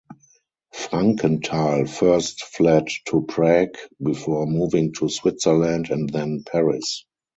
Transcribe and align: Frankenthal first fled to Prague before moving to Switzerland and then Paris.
Frankenthal 0.73 1.85
first 1.87 2.45
fled 2.45 2.87
to 3.05 3.21
Prague 3.21 3.77
before 4.01 4.47
moving 4.47 4.93
to 4.93 5.07
Switzerland 5.09 5.91
and 5.91 6.09
then 6.09 6.43
Paris. 6.43 7.05